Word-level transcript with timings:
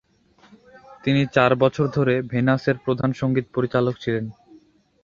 তিনি 1.03 1.21
চার 1.35 1.51
বছর 1.55 1.85
ধরে 1.89 2.13
'ভেনাস'-এর 2.23 2.77
প্রধান 2.85 3.09
সঙ্গীত 3.13 3.45
পরিচালক 3.53 3.95
ছিলেন। 3.99 4.25